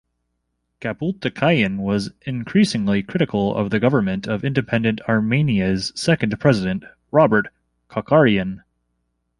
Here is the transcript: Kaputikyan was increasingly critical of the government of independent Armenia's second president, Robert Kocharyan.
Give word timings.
Kaputikyan 0.81 1.77
was 1.77 2.09
increasingly 2.25 3.03
critical 3.03 3.53
of 3.55 3.69
the 3.69 3.79
government 3.79 4.25
of 4.27 4.43
independent 4.43 4.99
Armenia's 5.07 5.91
second 5.95 6.39
president, 6.39 6.85
Robert 7.11 7.49
Kocharyan. 7.87 8.63